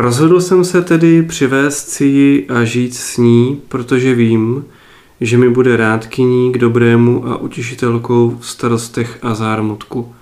[0.00, 4.64] Rozhodl jsem se tedy přivést si ji a žít s ní, protože vím,
[5.20, 10.14] že mi bude rádkyní k dobrému a utěšitelkou v starostech a zármutku.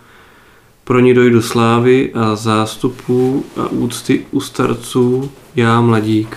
[0.85, 6.36] Pro ní dojdu slávy a zástupů a úcty u starců, já mladík.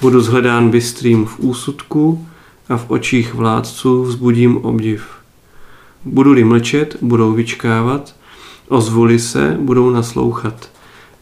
[0.00, 2.26] Budu zhledán bystrým v úsudku
[2.68, 5.04] a v očích vládců vzbudím obdiv.
[6.04, 8.14] Budu-li mlčet, budou vyčkávat,
[8.68, 10.75] ozvoli se, budou naslouchat.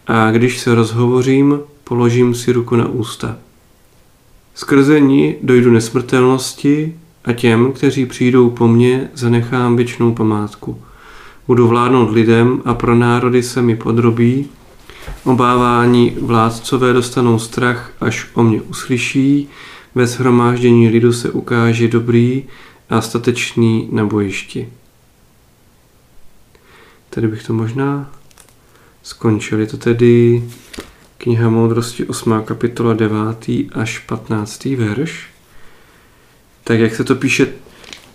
[0.07, 3.37] A když se rozhovořím, položím si ruku na ústa.
[4.55, 10.83] Skrze ní dojdu nesmrtelnosti a těm, kteří přijdou po mně, zanechám věčnou památku.
[11.47, 14.47] Budu vládnout lidem a pro národy se mi podrobí.
[15.25, 19.49] Obávání vládcové dostanou strach, až o mě uslyší.
[19.95, 22.45] Ve shromáždění lidu se ukáže dobrý
[22.91, 24.69] a statečný na bojišti.
[27.11, 28.11] Tady bych to možná
[29.05, 29.61] skončil.
[29.61, 30.43] Je to tedy
[31.19, 32.43] kniha Moudrosti 8.
[32.45, 33.19] kapitola 9.
[33.73, 34.65] až 15.
[34.65, 35.27] verš.
[36.65, 37.47] Tak jak se to píše,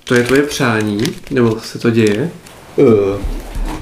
[0.04, 2.32] to je tvoje přání, nebo se to děje?
[2.76, 2.88] Uh,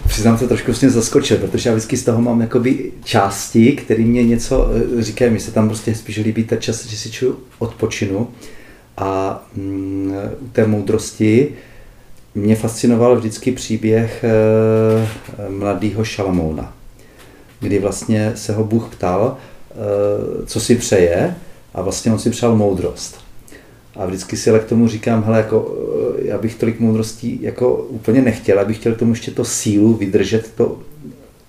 [0.08, 4.24] přiznám se trošku tím zaskočil, protože já vždycky z toho mám jakoby části, které mě
[4.24, 5.32] něco uh, říkají.
[5.32, 8.28] Mi se tam prostě spíš líbí ta čas, že si čuju odpočinu.
[8.98, 11.54] A um, u té moudrosti
[12.36, 14.26] mě fascinoval vždycky příběh
[15.40, 16.77] uh, mladého Šalamouna,
[17.60, 19.38] kdy vlastně se ho Bůh ptal,
[19.76, 21.36] uh, co si přeje
[21.74, 23.28] a vlastně on si přál moudrost.
[23.96, 25.76] A vždycky si ale k tomu říkám, hele, jako,
[26.20, 29.94] eh, já bych tolik moudrostí jako úplně nechtěl, abych chtěl k tomu ještě to sílu
[29.94, 30.80] vydržet, to,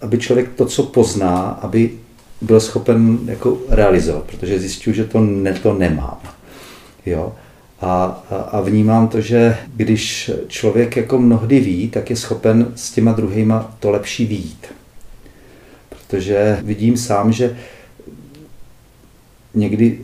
[0.01, 1.91] aby člověk to, co pozná, aby
[2.41, 6.19] byl schopen jako realizovat, protože zjistil, že to, ne, to nemám.
[7.07, 7.33] Jo?
[7.81, 12.91] A, a, a vnímám to, že když člověk jako mnohdy ví, tak je schopen s
[12.91, 14.67] těma druhýma to lepší výjít.
[16.09, 17.57] Protože vidím sám, že
[19.55, 19.99] někdy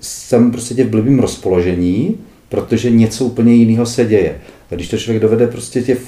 [0.00, 4.40] jsem prostě v blbým rozpoložení, protože něco úplně jiného se děje.
[4.70, 6.06] A když to člověk dovede prostě tě v,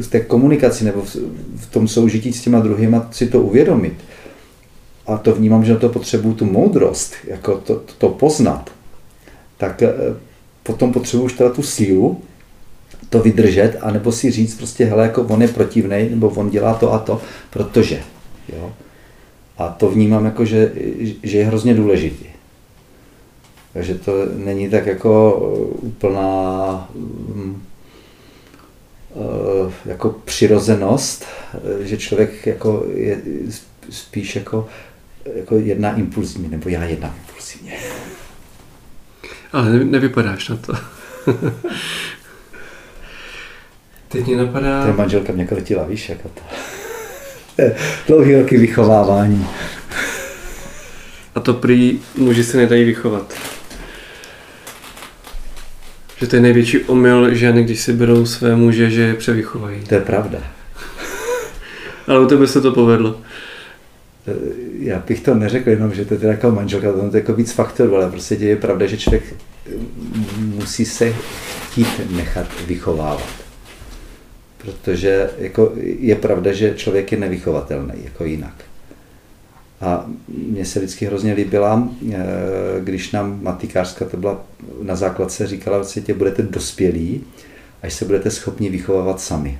[0.00, 1.16] v té komunikaci nebo v,
[1.56, 3.94] v tom soužití s těma druhýma si to uvědomit,
[5.06, 8.70] a to vnímám, že na to potřebuju tu moudrost, jako to, to, poznat,
[9.56, 9.92] tak eh,
[10.62, 12.20] potom potřebuji už teda tu sílu,
[13.14, 16.92] to vydržet, anebo si říct prostě, hele, jako on je protivný, nebo on dělá to
[16.92, 18.02] a to, protože.
[18.48, 18.72] Jo?
[19.58, 20.72] A to vnímám jako, že,
[21.22, 22.24] že je hrozně důležitý.
[23.72, 25.38] Takže to není tak jako
[25.80, 27.62] úplná mm,
[29.10, 31.24] eh, jako přirozenost,
[31.80, 33.20] že člověk jako je
[33.90, 34.68] spíš jako,
[35.34, 37.78] jako jedná impulzivně, nebo já jednám impulzivně.
[39.52, 40.72] Ale nevypadáš na to.
[44.14, 44.86] Teď mě napadá...
[44.86, 46.40] Ta manželka mě kletila, víš, jako to.
[48.06, 49.46] Dlouhý roky vychovávání.
[51.34, 53.34] A to prý muži se nedají vychovat.
[56.16, 59.80] Že to je největší omyl ženy, když si berou své muže, že je převychovají.
[59.88, 60.38] To je pravda.
[62.06, 63.20] Ale u tebe se to povedlo.
[64.78, 67.52] Já bych to neřekl jenom, že to je teda jako manželka, to je jako víc
[67.52, 69.34] faktorů, ale prostě je pravda, že člověk
[70.38, 71.14] musí se
[71.70, 73.43] chtít nechat vychovávat.
[74.64, 78.54] Protože jako je pravda, že člověk je nevychovatelný jako jinak.
[79.80, 82.16] A mně se vždycky hrozně líbila, eh,
[82.80, 84.44] když nám matikářka, to byla
[84.82, 87.24] na základce, říkala, že tě budete dospělí,
[87.82, 89.58] až se budete schopni vychovávat sami.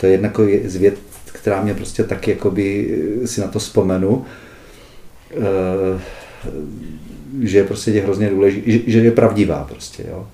[0.00, 0.32] To je jedna
[0.64, 4.24] z věd, která mě prostě taky jakoby eh, si na to vzpomenu,
[5.30, 6.00] eh,
[7.42, 10.26] že je prostě hrozně důležitý, že je pravdivá prostě, jo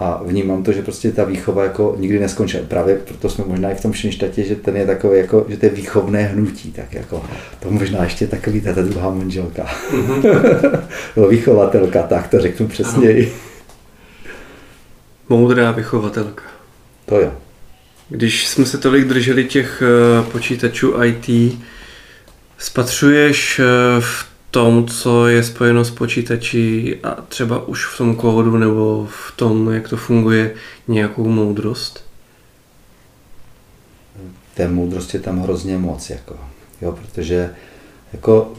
[0.00, 2.58] a vnímám to, že prostě ta výchova jako nikdy neskončí.
[2.68, 5.66] Právě proto jsme možná i v tom Šinštatě, že ten je takový jako, že to
[5.66, 7.24] je výchovné hnutí, tak jako
[7.60, 9.66] to možná ještě takový ta druhá manželka.
[9.90, 11.28] Mm-hmm.
[11.28, 13.32] vychovatelka, tak to řeknu přesněji.
[15.28, 16.42] Moudrá vychovatelka.
[17.06, 17.32] To jo.
[18.08, 21.58] Když jsme se tolik drželi těch eh, počítačů IT,
[22.58, 23.64] spatřuješ eh,
[24.00, 29.32] v tom, co je spojeno s počítači a třeba už v tom kódu nebo v
[29.36, 30.54] tom, jak to funguje,
[30.88, 32.04] nějakou moudrost?
[34.54, 36.38] Té moudrosti je tam hrozně moc, jako,
[36.82, 37.54] jo, protože
[38.12, 38.52] jako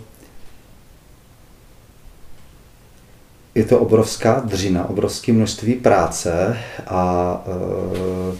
[3.55, 8.37] je to obrovská dřina, obrovské množství práce a e,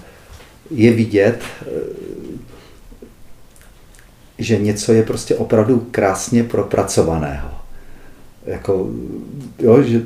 [0.72, 1.44] je vidět,
[4.42, 7.50] že něco je prostě opravdu krásně propracovaného.
[8.46, 8.90] Jako,
[9.60, 10.02] jo, že,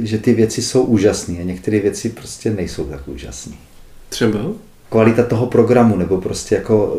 [0.00, 3.56] že ty věci jsou úžasné a některé věci prostě nejsou tak úžasné.
[4.08, 4.38] Třeba?
[4.94, 6.96] Kvalita toho programu, nebo prostě jako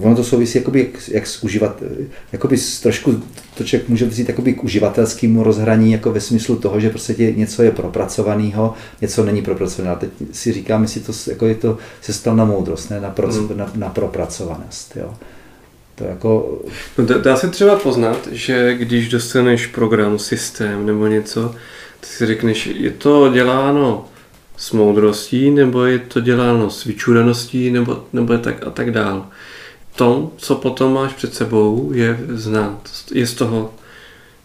[0.00, 1.82] ono to souvisí jakoby, jak, jak s uživat,
[2.32, 3.22] jakoby s trošku,
[3.54, 7.32] to člověk může vzít jakoby k uživatelskému rozhraní, jako ve smyslu toho, že prostě tě,
[7.32, 9.94] něco je propracovaného, něco není propracované.
[9.94, 13.10] A teď si říkám, jestli to, jako je to, se stal na moudrost, ne na,
[13.10, 13.48] pro, mm.
[13.56, 14.96] na, na propracovanost.
[14.96, 15.14] Jo.
[15.94, 16.58] To jako...
[16.98, 21.54] No, dá se třeba poznat, že když dostaneš program, systém nebo něco,
[22.00, 24.11] ty si řekneš, je to děláno
[24.62, 29.26] s moudrostí, nebo je to děláno s vyčuraností, nebo, nebo je tak a tak dál.
[29.96, 32.90] To, co potom máš před sebou, je znát.
[33.14, 33.74] Je z toho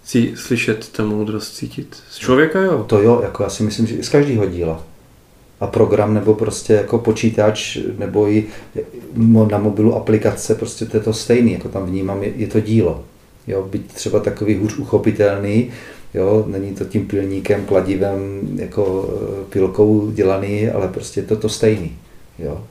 [0.04, 1.98] cí, slyšet ta moudrost, cítit.
[2.12, 2.86] Z člověka jo.
[2.88, 4.84] To jo, jako já si myslím, že z každého díla.
[5.60, 8.46] A program nebo prostě jako počítač nebo i
[9.52, 13.04] na mobilu aplikace, prostě to je to stejný, jako tam vnímám, je, je to dílo.
[13.48, 15.72] Jo, být třeba takový hůř uchopitelný,
[16.14, 21.98] Jo, není to tím pilníkem, kladivem, jako eh, pilkou dělaný, ale prostě to to stejný.
[22.40, 22.64] Jo.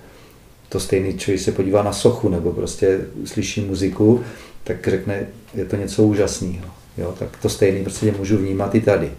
[0.68, 4.20] To stejný, člověk se podívá na sochu nebo prostě slyší muziku,
[4.64, 6.66] tak řekne, je to něco úžasného.
[6.98, 9.10] Jo, tak to stejný prostě můžu vnímat i tady.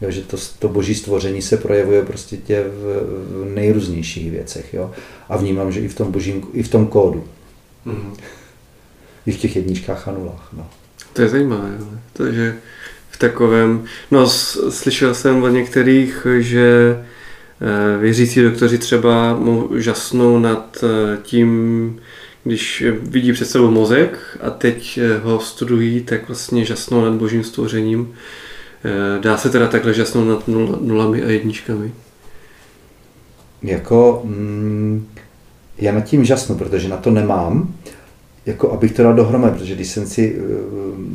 [0.00, 3.00] Jo, že to, to boží stvoření se projevuje prostě tě v,
[3.42, 4.74] v nejrůznějších věcech.
[4.74, 4.90] Jo.
[5.28, 7.24] A vnímám, že i v tom božím, i v tom kódu.
[7.86, 8.14] Mm-hmm.
[9.26, 10.48] I v těch jedničkách a nulách.
[10.52, 10.66] No.
[11.12, 11.78] To je zajímavé.
[12.12, 12.81] Takže v
[13.22, 14.28] takovém, no
[14.68, 19.38] slyšel jsem od některých, že eh, věřící doktoři třeba
[19.76, 22.00] žasnou nad eh, tím,
[22.44, 27.44] když vidí před sebou mozek a teď eh, ho studují, tak vlastně žasnou nad božím
[27.44, 28.14] stvořením.
[29.20, 30.48] Dá se teda takhle žasnout nad
[30.80, 31.92] nulami a jedničkami?
[33.62, 35.08] Jako, mm,
[35.78, 37.74] já nad tím žasnu, protože na to nemám
[38.46, 40.42] jako abych to dal dohromady, protože když, jsem si, eh,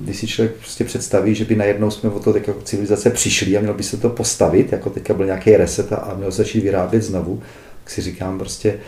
[0.04, 3.62] když si člověk prostě představí, že by najednou jsme o to jako civilizace přišli a
[3.62, 7.42] měl by se to postavit, jako teďka byl nějaký reset a měl začít vyrábět znovu,
[7.84, 8.80] tak si říkám prostě,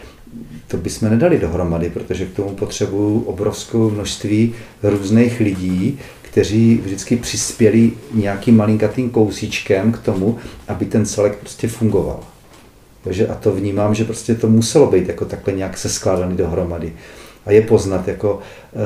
[0.68, 4.54] to bychom nedali dohromady, protože k tomu potřebuju obrovskou množství
[4.84, 10.38] různých lidí, kteří vždycky přispěli nějakým malinkatým kousíčkem k tomu,
[10.68, 12.20] aby ten celek prostě fungoval.
[13.04, 16.94] Takže a to vnímám, že prostě to muselo být jako takhle nějak se skládaný dohromady
[17.50, 18.40] a je poznat jako
[18.74, 18.86] e, e,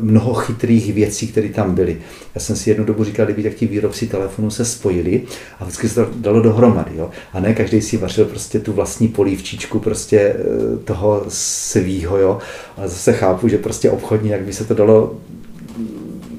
[0.00, 1.96] mnoho chytrých věcí, které tam byly.
[2.34, 5.22] Já jsem si jednu dobu říkal, kdyby tak ti výrobci telefonů se spojili
[5.58, 6.90] a vždycky se to dalo dohromady.
[6.96, 7.10] Jo?
[7.32, 10.36] A ne každý si vařil prostě tu vlastní polívčičku prostě e,
[10.84, 12.38] toho svýho, jo?
[12.76, 15.14] ale zase chápu, že prostě obchodně, jak by se to dalo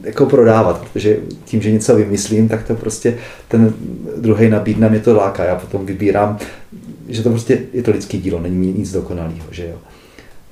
[0.04, 3.74] jako prodávat, protože tím, že něco vymyslím, tak to prostě ten
[4.18, 5.44] druhý nabídne, mě to láká.
[5.44, 6.38] Já potom vybírám,
[7.08, 9.76] že to prostě je to lidský dílo, není nic dokonalého, že jo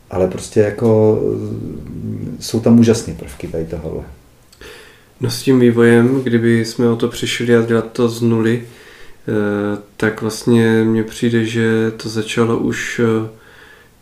[0.10, 1.20] ale prostě jako
[2.40, 4.04] jsou tam úžasné prvky tady tohle.
[5.22, 9.78] No s tím vývojem, kdyby jsme o to přišli a dělat to z nuly, eh,
[9.98, 13.30] tak vlastně mně přijde, že to začalo už eh,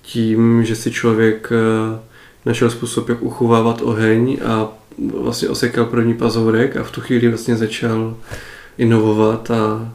[0.01, 2.00] tím, že si člověk eh,
[2.45, 4.68] našel způsob, jak uchovávat oheň a
[5.21, 8.18] vlastně osekal první pazourek a v tu chvíli vlastně začal
[8.77, 9.94] inovovat a,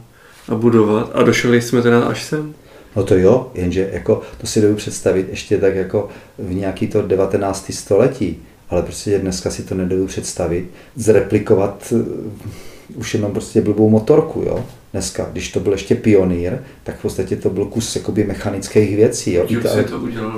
[0.49, 2.53] a budovat a došli jsme teda až sem.
[2.97, 6.07] No to jo, jenže jako, to si dovedu představit ještě tak jako
[6.37, 7.71] v nějaký to 19.
[7.73, 8.37] století,
[8.69, 12.01] ale prostě dneska si to nedovedu představit, zreplikovat uh,
[12.95, 17.35] už jenom prostě blbou motorku, jo dneska, když to byl ještě pionýr, tak v podstatě
[17.35, 19.33] to byl kus jakoby mechanických věcí.
[19.33, 19.45] Jo.
[19.47, 19.69] I, ta,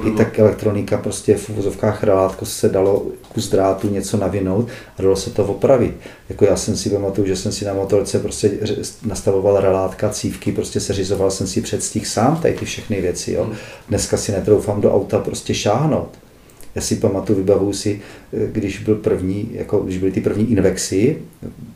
[0.05, 5.15] I tak elektronika, prostě v uvozovkách relátko se dalo kus drátu něco navinout a dalo
[5.15, 5.95] se to opravit.
[6.29, 8.51] Jako já jsem si pamatuju, že jsem si na motorce prostě
[9.05, 13.31] nastavoval relátka, cívky, prostě seřizoval jsem si předstih sám tady ty všechny věci.
[13.31, 13.43] Jo.
[13.43, 13.55] Hmm.
[13.89, 16.09] Dneska si netroufám do auta prostě šáhnout.
[16.75, 18.01] Já si pamatuju, vybavuju si,
[18.33, 21.17] eh, když byl první, jako když byly ty první Invexy,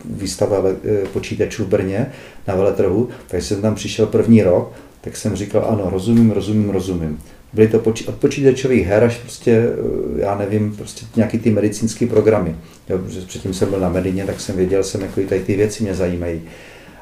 [0.05, 2.11] výstava eh, počítačů v Brně
[2.47, 4.71] na veletrhu, tak jsem tam přišel první rok,
[5.01, 7.19] tak jsem říkal, ano, rozumím, rozumím, rozumím.
[7.53, 12.07] Byly to poč- od počítačových her až prostě, eh, já nevím, prostě nějaký ty medicínské
[12.07, 12.55] programy.
[12.89, 15.95] Jo, předtím jsem byl na Medině, tak jsem věděl, jsem, jako tady ty věci mě
[15.95, 16.41] zajímají.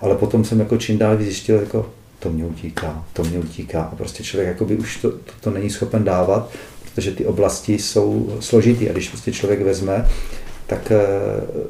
[0.02, 3.82] Ale potom jsem jako čím dál zjistil, jako to mě utíká, to mě utíká.
[3.82, 6.52] A prostě člověk jakoby už to, to, to není schopen dávat,
[6.96, 10.08] protože ty oblasti jsou složitý a když prostě člověk vezme,
[10.68, 10.98] tak eh,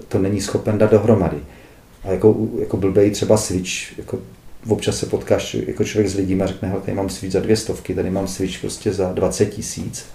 [0.07, 1.37] to není schopen dát dohromady.
[2.03, 4.19] A jako, jako blbej třeba switch, jako
[4.67, 7.57] občas se potkáš jako člověk s lidí a řekne, hele, tady mám switch za dvě
[7.57, 10.05] stovky, tady mám switch prostě za 20 tisíc.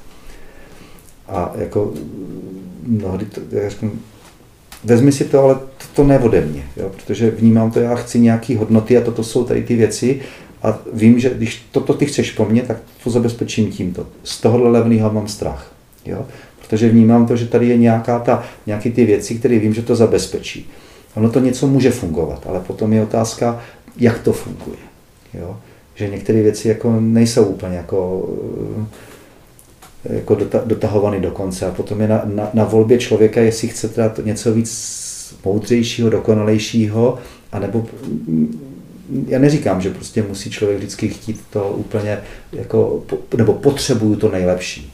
[1.29, 1.93] A jako
[2.83, 3.93] mnohdy to, já řeknu,
[4.85, 8.21] vezmi si to, ale to, to ne ode mě, jo, protože vnímám to, já chci
[8.21, 10.21] nějaký hodnoty a toto jsou tady ty věci
[10.63, 14.07] a vím, že když toto ty chceš po mně, tak to zabezpečím tímto.
[14.25, 15.73] Z tohohle levného mám strach.
[16.07, 16.27] Jo?
[16.61, 19.97] Protože vnímám to, že tady je nějaká ta, nějaký ty věci, které vím, že to
[19.97, 20.71] zabezpečí.
[21.15, 23.61] Ono to něco může fungovat, ale potom je otázka,
[23.97, 24.79] jak to funguje.
[25.35, 25.57] Jo?
[25.95, 28.29] Že některé věci jako nejsou úplně jako
[30.11, 31.67] jako dotahovaný do konce.
[31.67, 34.97] A potom je na, na, na volbě člověka, jestli chce teda něco víc
[35.45, 37.19] moudřejšího, dokonalejšího,
[37.53, 37.87] anebo
[39.27, 42.19] já neříkám, že prostě musí člověk vždycky chtít to úplně,
[42.53, 43.05] jako,
[43.37, 44.93] nebo potřebuju to nejlepší.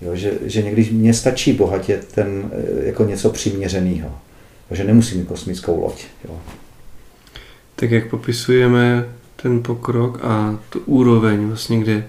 [0.00, 4.18] Jo, že, že někdy mě stačí bohatě ten, eh, jako něco přiměřeného.
[4.70, 6.04] Že nemusím mít kosmickou loď.
[6.24, 6.40] Jo.
[7.76, 9.08] Tak jak popisujeme
[9.42, 12.06] ten pokrok a tu úroveň, vlastně, kde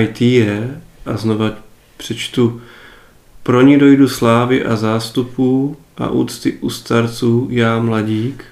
[0.00, 1.52] IT je, a znova
[1.96, 2.60] přečtu,
[3.42, 8.44] pro ní dojdu slávy a zástupů a úcty u starců já mladík,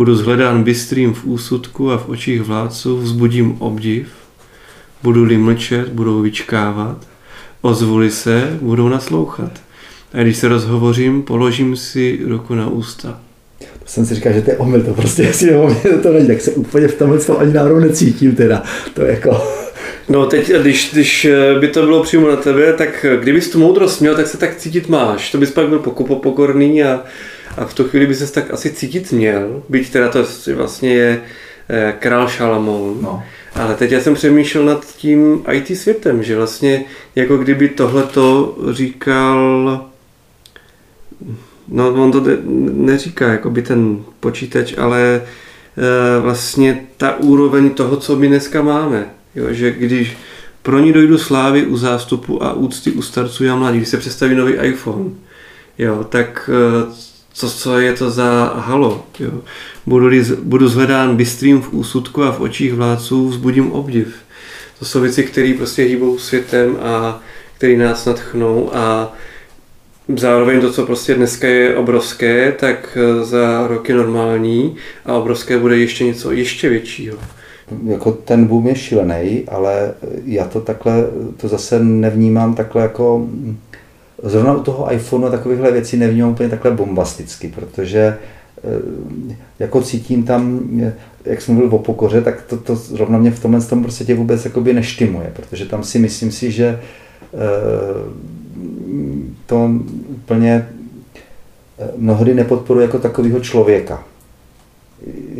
[0.00, 4.08] budu zhledán bystrým v úsudku a v očích vládců vzbudím obdiv,
[5.02, 7.06] budu-li mlčet, budou vyčkávat,
[7.60, 9.52] ozvuli se, budou naslouchat.
[10.12, 13.20] A když se rozhovořím, položím si ruku na ústa.
[13.58, 15.50] To jsem si říkal, že to je omyl, to prostě jestli
[16.02, 18.62] to není, tak se úplně v tomhle tom ani náhodou necítím teda.
[18.94, 19.42] To je jako...
[20.08, 21.28] No teď, když, když
[21.60, 24.88] by to bylo přímo na tebe, tak kdybys tu moudrost měl, tak se tak cítit
[24.88, 25.32] máš.
[25.32, 27.04] To bys pak byl pokorný a,
[27.56, 31.20] a v tu chvíli by se tak asi cítit měl, byť teda to vlastně je
[31.68, 32.98] eh, král Šalamón.
[33.02, 33.22] No.
[33.54, 36.84] Ale teď já jsem přemýšlel nad tím IT světem, že vlastně
[37.16, 39.90] jako kdyby tohleto říkal
[41.70, 42.22] No, on to
[42.72, 49.06] neříká, jako by ten počítač, ale e, vlastně ta úroveň toho, co my dneska máme.
[49.34, 50.16] Jo, že když
[50.62, 54.34] pro ní dojdu slávy u zástupu a úcty u starců a mladí, když se představí
[54.34, 55.10] nový iPhone,
[55.78, 59.06] jo, tak e, co, co je to za halo?
[59.20, 59.30] Jo?
[59.86, 60.10] Budu,
[60.42, 64.14] budu zhledán bystrým v úsudku a v očích vládců vzbudím obdiv.
[64.78, 67.20] To jsou věci, které prostě hýbou světem a
[67.56, 69.12] které nás natchnou a
[70.16, 75.78] zároveň to, co prostě dneska je obrovské, tak eh, za roky normální a obrovské bude
[75.78, 77.16] ještě něco ještě většího.
[77.86, 79.94] Jako ten boom je šílený, ale
[80.24, 81.06] já to takhle,
[81.36, 83.28] to zase nevnímám takhle jako,
[84.22, 90.60] zrovna u toho iPhoneu takovýchhle věcí nevnímám úplně takhle bombasticky, protože eh, jako cítím tam,
[91.24, 94.14] jak jsem mluvil o pokoře, tak to, to zrovna mě v tomhle tom prostě tě
[94.14, 96.80] vůbec jakoby neštimuje, protože tam si myslím si, že
[97.34, 97.38] eh,
[99.46, 99.70] to
[100.08, 100.68] úplně
[101.78, 104.04] eh, mnohdy nepodporuje jako takového člověka.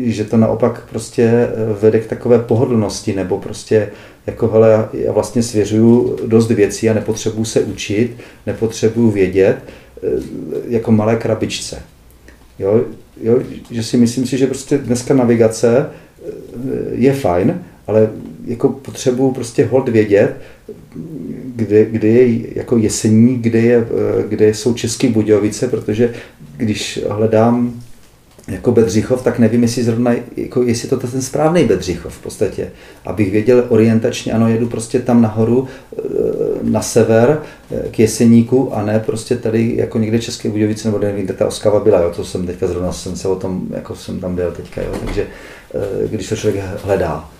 [0.04, 1.48] Že to naopak prostě eh,
[1.80, 3.88] vede k takové pohodlnosti, nebo prostě
[4.26, 8.16] jako hele, já vlastně svěřuju dost věcí a nepotřebuju se učit,
[8.46, 10.08] nepotřebuju vědět, eh,
[10.68, 11.82] jako malé krabičce.
[12.58, 12.84] Jo,
[13.22, 13.40] jo,
[13.70, 15.86] že si myslím si, že prostě dneska navigace
[16.92, 18.10] je fajn, ale
[18.46, 20.36] jako potřebuju prostě hod vědět,
[21.56, 23.86] kde, kde je jako jesení, kde, je,
[24.28, 26.14] kde jsou České Budějovice, protože
[26.56, 27.82] když hledám
[28.50, 32.70] jako Bedřichov, tak nevím, jestli zrovna, jako jestli to ten správný Bedřichov v podstatě.
[33.04, 36.02] Abych věděl orientačně, ano, jedu prostě tam nahoru, eh,
[36.62, 41.24] na sever, eh, k Jeseníku a ne prostě tady jako někde České Budějovice, nebo nevím,
[41.24, 44.20] kde ta Oskava byla, jo, to jsem teďka zrovna jsem se o tom, jako jsem
[44.20, 45.26] tam byl teďka, jo, takže
[45.74, 47.30] eh, když to člověk hledá.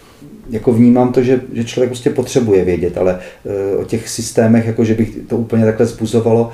[0.51, 4.85] Jako vnímám to, že, že člověk prostě potřebuje vědět, ale e, o těch systémech, jako
[4.85, 6.53] že bych to úplně takhle zbuzovalo,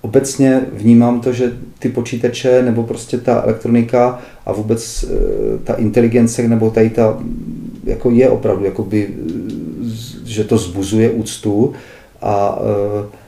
[0.00, 6.48] obecně vnímám to, že ty počítače nebo prostě ta elektronika a vůbec e, ta inteligence
[6.48, 7.18] nebo tady ta,
[7.84, 9.08] jako je opravdu, jakoby,
[10.24, 11.72] že to zbuzuje úctu
[12.22, 12.58] a
[13.04, 13.18] e,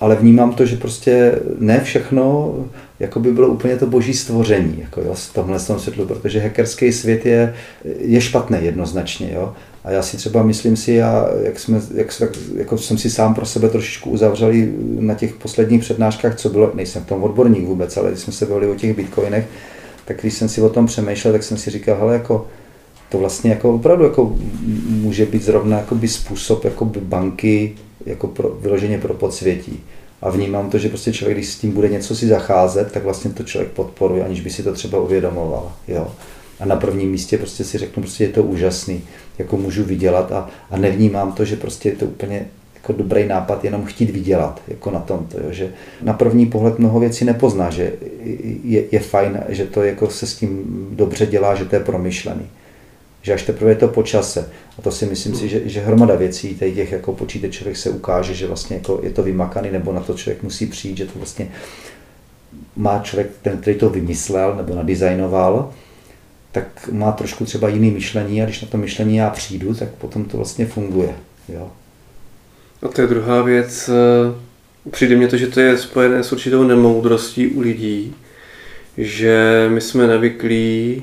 [0.00, 2.54] ale vnímám to, že prostě ne všechno
[3.00, 7.26] jako by bylo úplně to boží stvoření jako jo, v tomhle světlu, protože hackerský svět
[7.26, 7.54] je,
[7.98, 9.30] je špatný jednoznačně.
[9.34, 9.54] Jo.
[9.88, 12.12] A já si třeba myslím si, já, jak, jsme, jak,
[12.54, 14.52] jako jsem si sám pro sebe trošičku uzavřel
[14.98, 18.46] na těch posledních přednáškách, co bylo, nejsem v tom odborník vůbec, ale když jsme se
[18.46, 19.46] bavili o těch bitcoinech,
[20.04, 22.46] tak když jsem si o tom přemýšlel, tak jsem si říkal, hele, jako,
[23.08, 24.36] to vlastně jako opravdu jako
[24.88, 27.74] může být zrovna jakoby způsob jakoby banky
[28.06, 29.80] jako pro, vyloženě pro podsvětí.
[30.22, 33.30] A vnímám to, že prostě člověk, když s tím bude něco si zacházet, tak vlastně
[33.30, 35.72] to člověk podporuje, aniž by si to třeba uvědomoval.
[35.88, 36.08] Jo.
[36.60, 39.02] A na prvním místě prostě si řeknu, prostě je to úžasný,
[39.38, 43.64] jako můžu vydělat a, a nevnímám to, že prostě je to úplně jako dobrý nápad
[43.64, 45.72] jenom chtít vydělat jako na tom, jo, že
[46.02, 47.92] na první pohled mnoho věcí nepozná, že
[48.64, 52.46] je, je fajn, že to jako se s tím dobře dělá, že to je promyšlený
[53.22, 54.50] že až teprve je to po čase.
[54.78, 58.34] A to si myslím si, že, že hromada věcí tady těch jako počítačových se ukáže,
[58.34, 61.48] že vlastně jako je to vymakaný, nebo na to člověk musí přijít, že to vlastně
[62.76, 65.72] má člověk, ten, který to vymyslel nebo nadizajnoval,
[66.52, 70.24] tak má trošku třeba jiný myšlení a když na to myšlení já přijdu, tak potom
[70.24, 71.14] to vlastně funguje.
[71.48, 71.70] Jo.
[72.82, 73.90] A to je druhá věc.
[74.90, 78.14] Přijde mně to, že to je spojené s určitou nemoudrostí u lidí,
[78.98, 81.02] že my jsme navyklí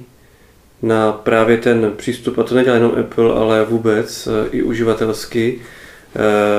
[0.82, 5.60] na právě ten přístup, a to nedělá jenom Apple, ale vůbec eh, i uživatelsky,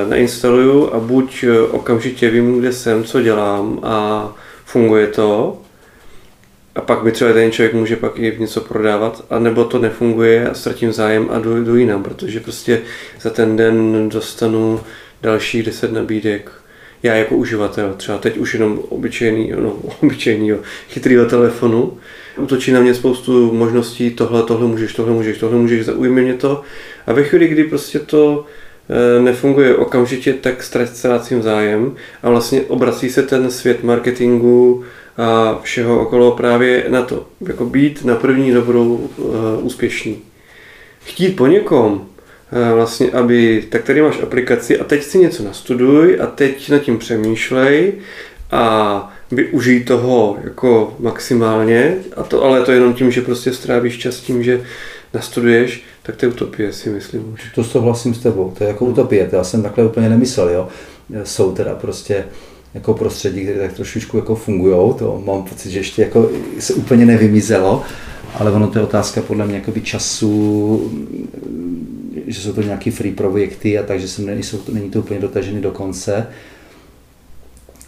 [0.09, 4.29] nainstaluju a buď okamžitě vím, kde jsem, co dělám a
[4.65, 5.59] funguje to,
[6.77, 10.55] a pak mi třeba ten člověk může pak i něco prodávat, anebo to nefunguje a
[10.55, 12.81] ztratím zájem a jdu, jdu jinam, protože prostě
[13.21, 14.81] za ten den dostanu
[15.23, 16.51] dalších 10 nabídek.
[17.03, 20.53] Já jako uživatel, třeba teď už jenom obyčejný, no, obyčejný,
[20.89, 21.99] chytrýho telefonu,
[22.39, 26.63] útočí na mě spoustu možností, tohle, tohle můžeš, tohle můžeš, tohle můžeš, zaujme mě to.
[27.07, 28.47] A ve chvíli, kdy prostě to
[28.89, 34.85] e, nefunguje okamžitě, tak ztrácím zájem a vlastně obrací se ten svět marketingu,
[35.17, 40.19] a všeho okolo právě na to, jako být na první dobrou uh, úspěšný.
[41.05, 42.01] Chtít po někom, uh,
[42.75, 46.99] vlastně, aby, tak tady máš aplikaci a teď si něco nastuduj a teď nad tím
[46.99, 47.93] přemýšlej
[48.51, 54.21] a využij toho jako maximálně, a to, ale to jenom tím, že prostě strávíš čas
[54.21, 54.61] tím, že
[55.15, 57.41] nastuduješ, tak to je utopie, si myslím už.
[57.55, 60.69] To souhlasím s tebou, to je jako utopie, to já jsem takhle úplně nemyslel, jo.
[61.25, 62.25] Jsou teda prostě
[62.77, 67.07] jako prostředí, které tak trošičku jako fungují, to mám pocit, že ještě jako se úplně
[67.07, 67.83] nevymizelo,
[68.35, 70.93] ale ono to je otázka podle mě jakoby času,
[72.27, 75.71] že jsou to nějaký free projekty a takže se nejsou, není to úplně dotažený do
[75.71, 76.27] konce.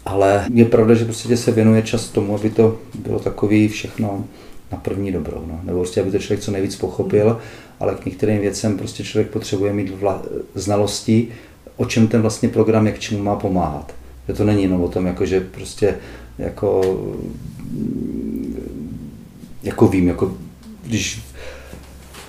[0.05, 4.25] Ale je pravda, že prostě se věnuje čas tomu, aby to bylo takový všechno
[4.71, 5.43] na první dobrou.
[5.47, 5.59] No.
[5.63, 7.39] Nebo prostě, aby to člověk co nejvíc pochopil,
[7.79, 10.21] ale k některým věcem prostě člověk potřebuje mít vla-
[10.55, 11.27] znalosti,
[11.77, 13.98] o čem ten vlastně program je, k čemu má pomáhat.
[14.29, 15.95] Že to není jenom o tom, jako, že prostě
[16.37, 16.81] jako,
[19.63, 20.31] jako vím, jako
[20.85, 21.21] když,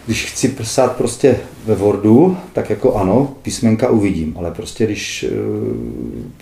[0.06, 5.76] když chci psát prostě ve Wordu, tak jako ano, písmenka uvidím, ale prostě když uh,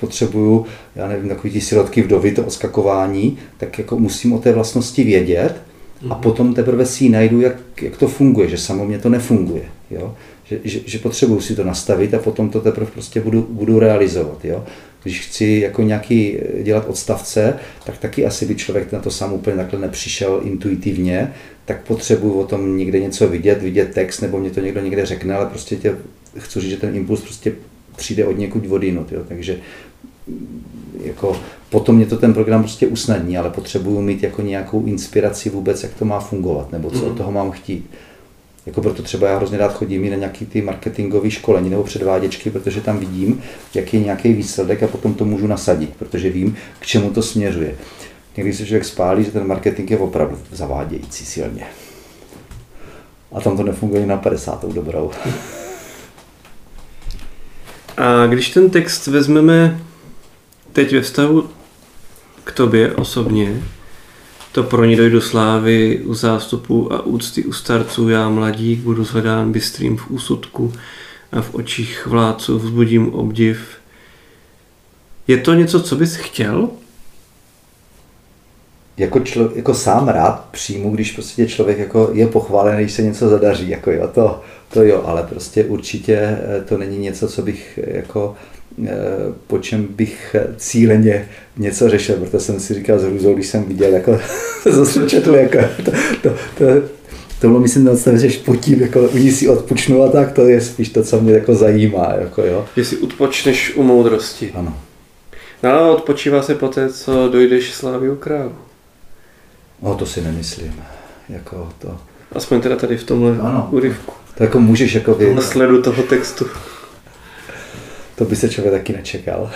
[0.01, 5.05] potřebuju, já nevím, takový ty sirotky vdovy, to oskakování, tak jako musím o té vlastnosti
[5.05, 5.63] vědět
[6.03, 6.23] a mhm.
[6.23, 9.63] potom teprve si ji najdu, jak, jak to funguje, že samo mě to nefunguje.
[9.91, 10.15] Jo?
[10.45, 14.45] Že, že, že potřebuju si to nastavit a potom to teprve prostě budu, budu realizovat.
[14.45, 14.65] Jo?
[15.03, 19.33] Když chci jako nějaký eh, dělat odstavce, tak taky asi by člověk na to sám
[19.33, 21.35] úplně takhle nepřišel intuitivně,
[21.65, 25.35] tak potřebuji o tom někde něco vidět, vidět text, nebo mě to někdo někde řekne,
[25.35, 25.97] ale prostě tě,
[26.39, 27.53] chci říct, že ten impuls prostě
[27.97, 29.57] přijde od někud vodinut, jo, takže
[30.27, 30.63] mm,
[31.05, 31.37] jako
[31.71, 35.95] potom mě to ten program prostě usnadní, ale potřebuju mít jako nějakou inspiraci vůbec, jak
[35.95, 37.05] to má fungovat, nebo co mm.
[37.05, 37.91] od toho mám chtít.
[38.67, 42.51] Jako proto třeba já hrozně rád chodím i na nějaký ty marketingové školení nebo předváděčky,
[42.51, 43.43] protože tam vidím,
[43.75, 47.75] jaký je nějaký výsledek a potom to můžu nasadit, protože vím, k čemu to směřuje.
[48.37, 51.67] Někdy se člověk spálí, že ten marketing je opravdu zavádějící silně.
[53.33, 54.65] A tam to nefunguje na 50.
[54.65, 55.11] dobrou.
[57.97, 59.81] A když ten text vezmeme
[60.73, 61.49] teď ve vztahu
[62.45, 63.63] k tobě osobně,
[64.53, 69.53] to pro ní dojdu slávy u zástupu a úcty u starců, já mladík, budu zhledán
[69.53, 70.73] bystrým v úsudku
[71.33, 73.59] a v očích vládců vzbudím obdiv.
[75.27, 76.69] Je to něco, co bys chtěl?
[78.97, 83.29] Jako, člo, jako sám rád přijmu, když prostě člověk jako je pochválený, když se něco
[83.29, 87.79] zadaří, jako jo, to, to jo, ale prostě určitě eh, to není něco, co bych
[87.87, 88.37] jako
[89.47, 93.93] po čem bych cíleně něco řešil, protože jsem si říkal s hrůzou, když jsem viděl,
[93.93, 94.21] jako
[94.65, 95.91] to zase četl, jako to,
[96.23, 96.65] to, to,
[97.41, 100.49] to bylo, myslím, na odstavec, že potím, jako u ní si odpočnu a tak, to
[100.49, 102.15] je spíš to, co mě jako zajímá.
[102.21, 102.67] Jako, jo.
[102.77, 104.53] Jestli odpočneš u moudrosti.
[104.55, 104.77] Ano.
[105.63, 108.55] No ale odpočívá se poté, co dojdeš slávy u krávu.
[109.83, 110.75] No to si nemyslím.
[111.29, 111.99] Jako to...
[112.33, 113.69] Aspoň teda tady v tomhle ano.
[113.71, 114.13] úryvku.
[114.37, 116.47] To jako můžeš jako Na sledu toho textu.
[118.19, 119.51] To by se člověk taky nečekal.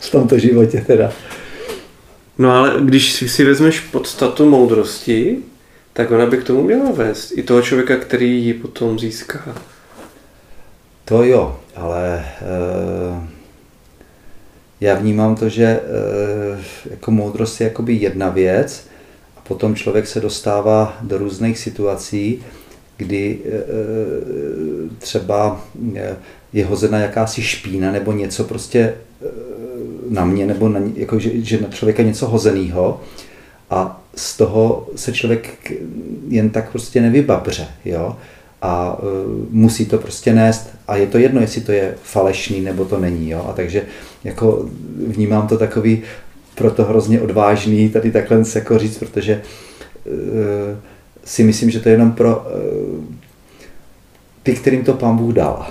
[0.00, 1.12] v tomto životě teda.
[2.38, 5.38] No ale když si vezmeš podstatu moudrosti,
[5.92, 7.32] tak ona by k tomu měla vést.
[7.38, 9.54] I toho člověka, který ji potom získá.
[11.04, 12.24] To jo, ale e,
[14.80, 15.80] já vnímám to, že e,
[16.90, 18.86] jako moudrost je jakoby jedna věc
[19.36, 22.44] a potom člověk se dostává do různých situací,
[22.96, 23.50] kdy e,
[24.98, 25.64] třeba
[25.96, 26.16] e,
[26.54, 29.28] je hozena jakási špína nebo něco prostě eh,
[30.10, 33.00] na mě, nebo na, jako, že, že na člověka něco hozeného
[33.70, 35.72] a z toho se člověk
[36.28, 38.16] jen tak prostě nevybabře, jo?
[38.62, 39.08] A uh,
[39.50, 43.30] musí to prostě nést a je to jedno, jestli to je falešný nebo to není,
[43.30, 43.46] jo?
[43.48, 43.82] A takže
[44.24, 44.68] jako
[45.06, 46.02] vnímám to takový
[46.54, 49.42] proto hrozně odvážný tady takhle jako říct, protože
[50.04, 50.12] uh,
[51.24, 53.04] si myslím, že to je jenom pro uh,
[54.42, 55.66] ty, kterým to pán Bůh dal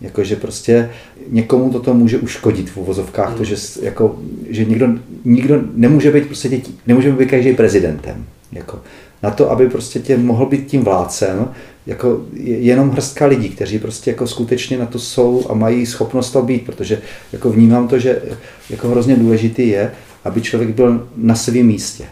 [0.00, 0.90] Jakože prostě
[1.30, 3.36] někomu toto může uškodit v uvozovkách, mm.
[3.36, 4.18] to, že, jako,
[4.50, 4.88] že nikdo,
[5.24, 8.24] nikdo nemůže být prostě dětí, nemůže být každý prezidentem.
[8.52, 8.80] Jako.
[9.22, 11.48] Na to, aby prostě tě mohl být tím vládcem,
[11.86, 16.42] jako jenom hrstka lidí, kteří prostě jako skutečně na to jsou a mají schopnost to
[16.42, 17.02] být, protože
[17.32, 18.22] jako vnímám to, že
[18.70, 19.92] jako hrozně důležitý je,
[20.24, 22.04] aby člověk byl na svém místě.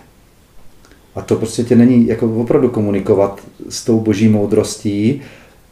[1.15, 5.23] A to prostě tě není jako opravdu komunikovat s tou boží moudrostí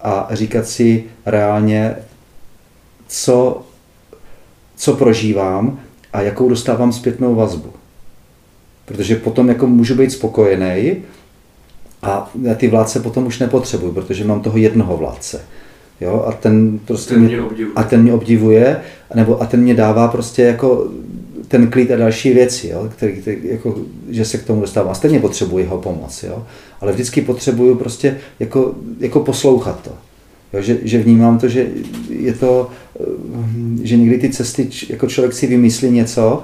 [0.02, 1.96] a říkat si reálně,
[3.08, 3.62] co,
[4.76, 5.80] co prožívám
[6.12, 7.72] a jakou dostávám zpětnou vazbu.
[8.84, 10.96] Protože potom jako můžu být spokojený
[12.02, 15.40] a ty vládce potom už nepotřebuji, protože mám toho jednoho vládce.
[16.00, 16.24] Jo?
[16.26, 17.72] A ten prostě ten mě, obdivuje.
[17.76, 18.80] a ten mě obdivuje,
[19.14, 20.88] nebo a ten mě dává prostě jako
[21.48, 22.88] ten klid a další věci, jo?
[22.92, 23.76] Který, který, jako,
[24.08, 24.94] že se k tomu dostávám.
[24.94, 26.46] Stejně potřebuji jeho pomoc, jo?
[26.80, 29.90] Ale vždycky potřebuju prostě jako, jako poslouchat to.
[30.52, 30.62] Jo?
[30.62, 31.68] Že, že vnímám to, že
[32.08, 32.70] je to,
[33.82, 36.42] že někdy ty cesty, jako člověk si vymyslí něco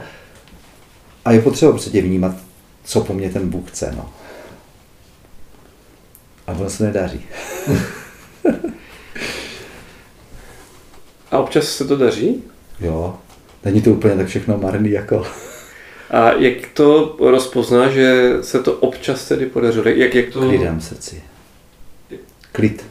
[1.24, 2.36] a je potřeba prostě vnímat,
[2.84, 3.94] co po mně ten Bůh chce.
[3.96, 4.10] No.
[6.46, 7.20] A ono se nedaří.
[11.30, 12.42] A občas se to daří?
[12.80, 13.16] Jo,
[13.64, 15.26] není to úplně tak všechno marný jako...
[16.10, 19.88] A jak to rozpozná, že se to občas tedy podařilo?
[19.88, 20.40] Jak, jak to...
[20.40, 21.22] Klidem srdci.
[22.52, 22.84] Klid.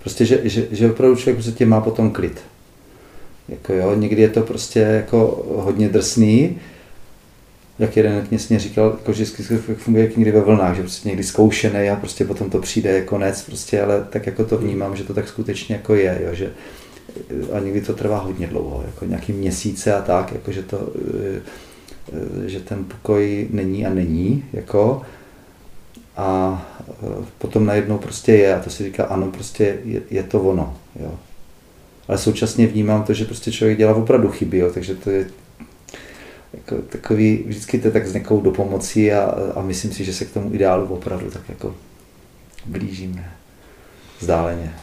[0.00, 2.40] Prostě, že, že, že opravdu člověk prostě má potom klid.
[3.48, 6.58] Jako jo, někdy je to prostě jako hodně drsný,
[7.78, 9.24] jak jeden kněz mě říkal, jako, že
[9.76, 13.42] funguje někdy ve vlnách, že prostě někdy zkoušený a prostě potom to přijde jako konec,
[13.42, 16.50] prostě, ale tak jako to vnímám, že to tak skutečně jako je, jo, že
[17.52, 20.92] a někdy to trvá hodně dlouho, jako nějaký měsíce a tak, jako že to,
[22.46, 25.02] že ten pokoj není a není, jako
[26.16, 26.62] a
[27.38, 31.18] potom najednou prostě je a to si říká, ano, prostě je, je to ono, jo.
[32.08, 35.30] Ale současně vnímám to, že prostě člověk dělá opravdu chyby, jo, takže to je
[36.52, 40.24] jako takový, vždycky to tak s někou do pomoci a, a myslím si, že se
[40.24, 41.74] k tomu ideálu opravdu tak jako
[42.66, 43.32] blížíme
[44.20, 44.74] vzdáleně.